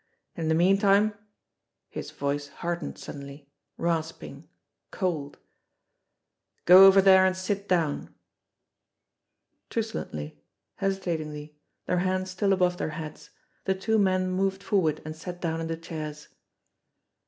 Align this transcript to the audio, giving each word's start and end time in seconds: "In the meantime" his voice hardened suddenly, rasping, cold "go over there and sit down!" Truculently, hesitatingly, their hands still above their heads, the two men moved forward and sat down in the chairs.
"In 0.35 0.47
the 0.47 0.55
meantime" 0.55 1.13
his 1.87 2.09
voice 2.09 2.47
hardened 2.47 2.97
suddenly, 2.97 3.51
rasping, 3.77 4.49
cold 4.89 5.37
"go 6.65 6.87
over 6.87 7.03
there 7.03 7.23
and 7.23 7.37
sit 7.37 7.69
down!" 7.69 8.11
Truculently, 9.69 10.41
hesitatingly, 10.77 11.55
their 11.85 11.99
hands 11.99 12.31
still 12.31 12.51
above 12.51 12.77
their 12.77 12.89
heads, 12.97 13.29
the 13.65 13.75
two 13.75 13.99
men 13.99 14.31
moved 14.31 14.63
forward 14.63 15.03
and 15.05 15.15
sat 15.15 15.39
down 15.39 15.61
in 15.61 15.67
the 15.67 15.77
chairs. 15.77 16.29